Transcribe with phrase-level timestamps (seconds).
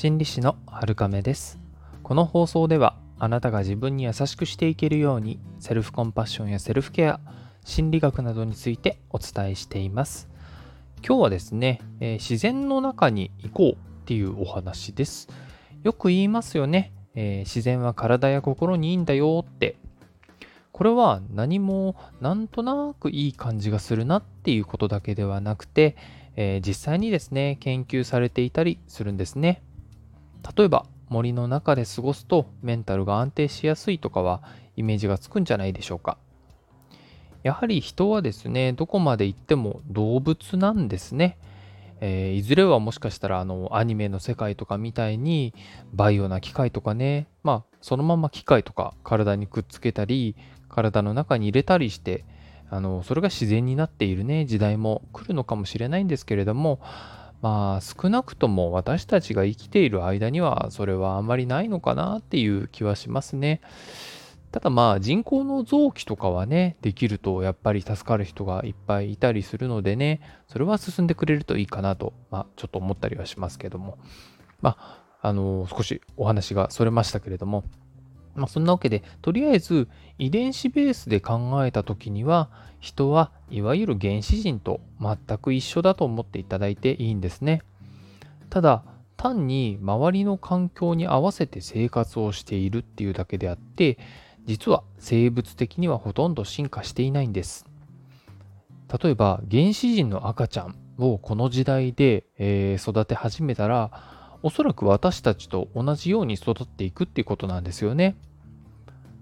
[0.00, 1.60] 心理師の春亀です。
[2.02, 7.20] この放送ではあなたが自分に優しくしていけるようにセルフコンパッションやセルフケア
[7.66, 10.30] 心理学などについてお伝えしています。
[11.06, 13.76] 今日はですね、えー、自然の中に行こうっ
[14.06, 15.28] ていうお話です。
[15.82, 19.76] よく言いますよね、えー、自然は体や心にいいんだよって。
[20.72, 25.94] これは何もなんとなくいい感じがするなっていうことだけではなくて、
[26.36, 29.62] えー、実際にですね研究されていたりするんですね。
[30.56, 34.42] 例えば森の中で過ごすとメンタルが安定しやすいとかは
[34.76, 36.18] イメージがつくんじゃないでしょうか。
[37.42, 41.38] やはり人はですねどこまで行っても動物なんですね、
[42.00, 45.54] えー、いずれはもしかしたらあのアニメの世界とかみたいに
[45.92, 50.36] バイオな機械とかねまあそのまま機械とか体にくっつけたり
[50.68, 52.24] 体の中に入れたりして
[52.68, 56.80] あのそれが自然になっているね時代も来るのかもしれないんですけれども
[57.42, 63.60] まあ少なくとも私たちが生きている間にはそれはあんまりないのかなっていう気はしますね。
[64.52, 73.98] ただまあ人工の臓器とかはね、できるとやっぱり助かる人がいっぱいいたりするのでね、それは進んでくれるといいかなと、まあちょっと思ったりはしますけども。
[74.60, 77.64] まあ、あの少しお話がそれましたけれども、
[78.34, 82.50] まあそんなわけで、とりあえず遺伝子ベースで考えた時には、
[82.80, 87.62] 人はいわゆる原始人と全く一緒だと思っていただいていいんですね。
[88.48, 88.82] ただ
[89.16, 93.98] 単に周りの環境に合わせて生活をしているっていうだけであって
[94.46, 97.66] 実は生物的にはほとんど進化していないんです。
[99.02, 103.90] 例えば原始人の赤ちゃんをこの時代で、えー、育て始めたら
[104.42, 108.16] おそらく私たちと同じように育っていくっていうことなんですよね。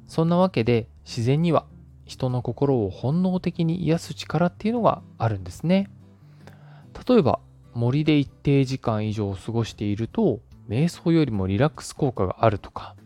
[0.07, 1.67] そんなわけで自然には
[2.07, 5.91] 人の心を本能的に癒す力っていうのがあるんですね。
[7.07, 7.41] 例えば
[7.75, 12.97] 森で一定時間以上過ごしていると瞑想よりもリラックス効果があるとか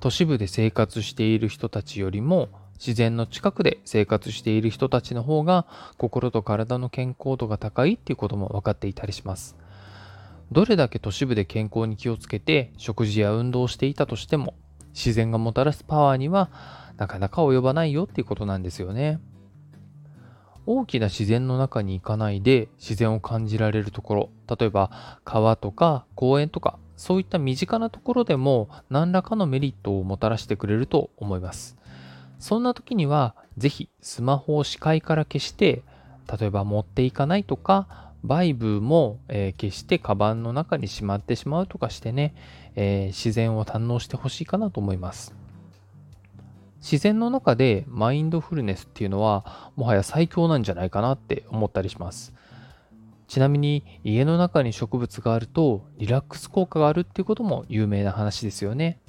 [0.00, 9.56] 都市部で生活している人たちよりも自然の近くで生活している人たちの方が心と体の健康度が高いっていうことも分かっていたりします。
[10.52, 14.54] どれだけ都市部で健康に気をつけて食事や運動をしていたとしても
[14.92, 16.50] 自然がもたらすパワーには
[16.96, 19.18] なかなか及ばないよっていうことなんですよね。
[20.66, 31.76] 大きな自然の中に行かないで自然を感じられるところ、例えば川とか公園とか、そういった身近なところでも何らかのメリットをもたらしてくれると思います。
[32.38, 35.82] そんな時には、ぜひスマホを視界から消して、
[36.38, 42.34] 例えば持っていかないとか、バイブも、えー、消してカバンの中にしまってしまうとかしてね、
[42.74, 45.34] えー、自然を堪能してほしいかなと思います。
[46.80, 52.32] 自然の中でマインドフルネスっていうのはもはや最強なんじゃないかなって思ったりします。
[53.28, 59.00] ちなみに家の中に植物があるとリラックス効果があるっていうことも有名な話ですよね。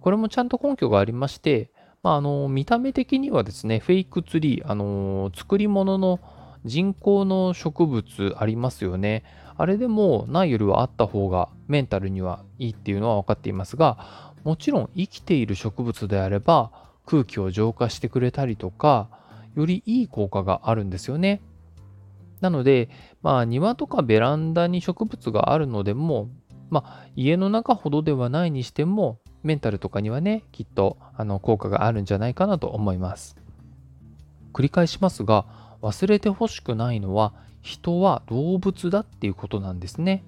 [0.00, 1.70] これもちゃんと根拠がありまして、
[2.02, 6.18] まあ、あの見た目的にはですね、フェイクツリー、あの作り物の
[6.64, 9.24] 人工の植物ありますよね。
[9.56, 16.70] あれでもないよりはあった方がメンタルにはいいっていうのは分かっていますが、もちろん生きている植物であれば
[17.06, 19.08] 空気を浄化してくれたりとか、
[19.54, 21.42] よりいい効果があるんですよね。
[22.40, 22.88] なので、
[23.22, 26.28] まあ庭とかベランダに植物があるのでも、
[26.70, 33.36] まあ家の中ほどではないにしても、メンタルとかにはね、きっとあの効果があるんじゃないかなと思います。
[34.52, 35.46] 繰り返しますが、
[35.82, 37.32] 忘れてほしくないのは、
[37.62, 40.24] 人は動物だっていうことなんですね。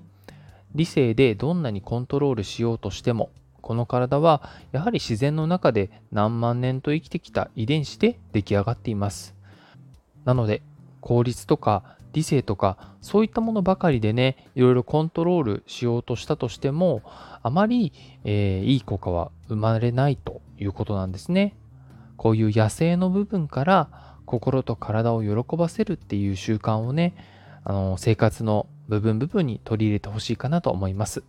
[0.74, 3.30] 理性でどんなにコントロールしようとしても、
[3.62, 4.42] この体は
[4.72, 9.34] やはり自然の中で何万年と生きてきた遺伝子で出来上がっています。
[10.24, 10.62] なので
[11.00, 17.02] 効率とか理性とかそういったものばかりでねいろいろコントロールしようとしたとしても
[17.42, 17.92] あまり、
[18.24, 21.56] えー、いい効果は生まれないということなんですね。
[22.16, 27.14] こういう野生の部分から心と体を喜ばせるっていう習慣をね
[27.64, 31.22] あの生活の部分部分に取り入れてほしいかなと思います。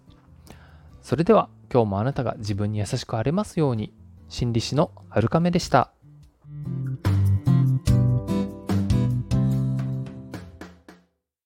[1.01, 3.93] それでは今日もあなたが自分に優しくあれますように
[4.29, 5.91] 心理師のはるかめでした。